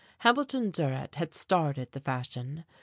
Hambleton 0.21 0.71
Durrett 0.71 1.17
had 1.17 1.35
started 1.35 1.91
the 1.91 1.99
fashion. 1.99 2.63